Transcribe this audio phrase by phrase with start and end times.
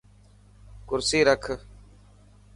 [0.87, 1.43] ڪرسي رک.